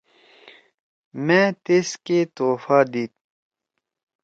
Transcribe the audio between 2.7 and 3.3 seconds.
دیِد۔